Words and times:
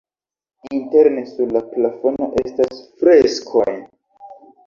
Interne 0.77 1.19
sur 1.33 1.51
la 1.57 1.61
plafono 1.73 2.29
estas 2.43 2.81
freskoj. 3.03 3.69